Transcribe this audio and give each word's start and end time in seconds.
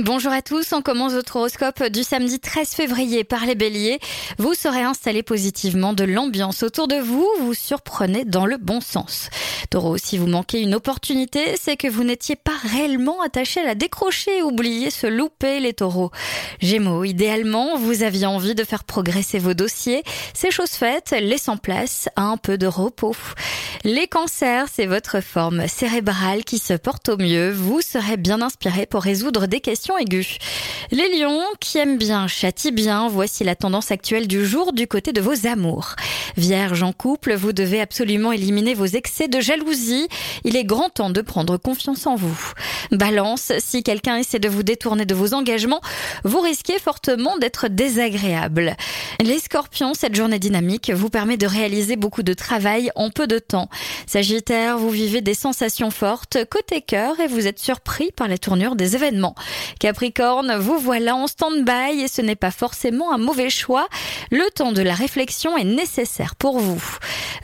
Bonjour 0.00 0.32
à 0.32 0.40
tous, 0.40 0.72
on 0.72 0.80
commence 0.80 1.12
votre 1.12 1.36
horoscope 1.36 1.82
du 1.90 2.02
samedi 2.02 2.40
13 2.40 2.70
février 2.70 3.24
par 3.24 3.44
les 3.44 3.54
béliers. 3.54 3.98
Vous 4.38 4.54
serez 4.54 4.80
installé 4.80 5.22
positivement 5.22 5.92
de 5.92 6.04
l'ambiance 6.04 6.62
autour 6.62 6.88
de 6.88 6.96
vous, 6.96 7.28
vous 7.40 7.52
surprenez 7.52 8.24
dans 8.24 8.46
le 8.46 8.56
bon 8.56 8.80
sens. 8.80 9.28
Taureau, 9.68 9.98
si 9.98 10.16
vous 10.16 10.26
manquez 10.26 10.62
une 10.62 10.74
opportunité, 10.74 11.56
c'est 11.60 11.76
que 11.76 11.88
vous 11.88 12.04
n'étiez 12.04 12.36
pas 12.36 12.56
réellement 12.62 13.20
attaché 13.20 13.60
à 13.60 13.64
la 13.64 13.74
décrocher, 13.74 14.42
oubliez 14.42 14.88
se 14.88 15.06
louper 15.06 15.60
les 15.60 15.74
taureaux. 15.74 16.10
Gémeaux, 16.60 17.04
idéalement, 17.04 17.76
vous 17.76 18.02
aviez 18.02 18.24
envie 18.24 18.54
de 18.54 18.64
faire 18.64 18.84
progresser 18.84 19.38
vos 19.38 19.52
dossiers, 19.52 20.04
c'est 20.32 20.50
chose 20.50 20.70
faite, 20.70 21.14
laissant 21.20 21.58
place 21.58 22.08
à 22.16 22.22
un 22.22 22.38
peu 22.38 22.56
de 22.56 22.66
repos. 22.66 23.14
Les 23.84 24.06
cancers, 24.06 24.68
c'est 24.72 24.86
votre 24.86 25.20
forme 25.20 25.66
cérébrale 25.66 26.44
qui 26.44 26.58
se 26.58 26.74
porte 26.74 27.08
au 27.08 27.16
mieux, 27.16 27.50
vous 27.50 27.80
serez 27.80 28.16
bien 28.16 28.40
inspiré 28.40 28.86
pour 28.86 29.02
résoudre 29.02 29.46
des 29.46 29.60
questions 29.60 29.98
aiguë. 29.98 30.38
Les 30.92 31.08
lions, 31.18 31.40
qui 31.58 31.78
aiment 31.78 31.96
bien, 31.96 32.26
châtient 32.26 32.70
bien, 32.70 33.08
voici 33.08 33.44
la 33.44 33.56
tendance 33.56 33.90
actuelle 33.90 34.28
du 34.28 34.44
jour 34.44 34.74
du 34.74 34.86
côté 34.86 35.14
de 35.14 35.22
vos 35.22 35.46
amours. 35.46 35.96
Vierge 36.36 36.82
en 36.82 36.92
couple, 36.92 37.32
vous 37.32 37.54
devez 37.54 37.80
absolument 37.80 38.30
éliminer 38.30 38.74
vos 38.74 38.84
excès 38.84 39.26
de 39.26 39.40
jalousie. 39.40 40.06
Il 40.44 40.54
est 40.54 40.64
grand 40.64 40.90
temps 40.90 41.08
de 41.08 41.22
prendre 41.22 41.56
confiance 41.56 42.06
en 42.06 42.14
vous. 42.14 42.52
Balance, 42.90 43.52
si 43.58 43.82
quelqu'un 43.82 44.16
essaie 44.16 44.38
de 44.38 44.50
vous 44.50 44.62
détourner 44.62 45.06
de 45.06 45.14
vos 45.14 45.32
engagements, 45.32 45.80
vous 46.24 46.40
risquez 46.40 46.78
fortement 46.78 47.38
d'être 47.38 47.68
désagréable. 47.68 48.76
Les 49.18 49.38
scorpions, 49.38 49.94
cette 49.94 50.14
journée 50.14 50.38
dynamique 50.38 50.90
vous 50.90 51.08
permet 51.08 51.38
de 51.38 51.46
réaliser 51.46 51.96
beaucoup 51.96 52.22
de 52.22 52.34
travail 52.34 52.90
en 52.96 53.08
peu 53.08 53.26
de 53.26 53.38
temps. 53.38 53.70
Sagittaire, 54.06 54.76
vous 54.76 54.90
vivez 54.90 55.22
des 55.22 55.32
sensations 55.32 55.90
fortes 55.90 56.44
côté 56.50 56.82
cœur 56.82 57.18
et 57.18 57.28
vous 57.28 57.46
êtes 57.46 57.60
surpris 57.60 58.10
par 58.14 58.28
la 58.28 58.36
tournure 58.36 58.76
des 58.76 58.94
événements. 58.94 59.34
Capricorne, 59.80 60.56
vous 60.56 60.81
voilà 60.82 61.14
en 61.14 61.28
stand-by 61.28 62.02
et 62.02 62.08
ce 62.08 62.20
n'est 62.20 62.36
pas 62.36 62.50
forcément 62.50 63.14
un 63.14 63.18
mauvais 63.18 63.50
choix. 63.50 63.86
Le 64.30 64.44
temps 64.50 64.72
de 64.72 64.82
la 64.82 64.94
réflexion 64.94 65.56
est 65.56 65.64
nécessaire 65.64 66.34
pour 66.34 66.58
vous. 66.58 66.82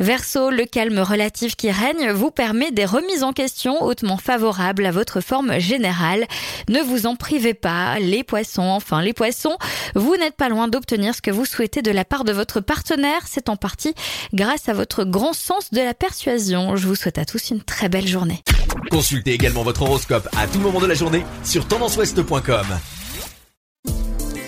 Verseau, 0.00 0.50
le 0.50 0.64
calme 0.64 0.98
relatif 0.98 1.54
qui 1.54 1.70
règne 1.70 2.10
vous 2.10 2.30
permet 2.30 2.72
des 2.72 2.84
remises 2.84 3.22
en 3.22 3.32
question 3.32 3.82
hautement 3.82 4.16
favorables 4.16 4.86
à 4.86 4.90
votre 4.90 5.20
forme 5.20 5.58
générale. 5.58 6.26
Ne 6.68 6.80
vous 6.80 7.06
en 7.06 7.14
privez 7.14 7.54
pas. 7.54 7.98
Les 8.00 8.24
poissons, 8.24 8.62
enfin 8.62 9.02
les 9.02 9.12
poissons, 9.12 9.56
vous 9.94 10.16
n'êtes 10.16 10.36
pas 10.36 10.48
loin 10.48 10.66
d'obtenir 10.66 11.14
ce 11.14 11.22
que 11.22 11.30
vous 11.30 11.44
souhaitez 11.44 11.80
de 11.80 11.92
la 11.92 12.04
part 12.04 12.24
de 12.24 12.32
votre 12.32 12.60
partenaire. 12.60 13.22
C'est 13.26 13.48
en 13.48 13.56
partie 13.56 13.94
grâce 14.34 14.68
à 14.68 14.72
votre 14.72 15.04
grand 15.04 15.32
sens 15.32 15.70
de 15.70 15.80
la 15.80 15.94
persuasion. 15.94 16.74
Je 16.76 16.86
vous 16.88 16.96
souhaite 16.96 17.18
à 17.18 17.24
tous 17.24 17.50
une 17.50 17.62
très 17.62 17.88
belle 17.88 18.08
journée. 18.08 18.42
Consultez 18.90 19.32
également 19.32 19.62
votre 19.62 19.82
horoscope 19.82 20.28
à 20.36 20.46
tout 20.48 20.58
moment 20.58 20.80
de 20.80 20.86
la 20.86 20.94
journée 20.94 21.24
sur 21.44 21.66
tendanceouest.com. 21.68 22.66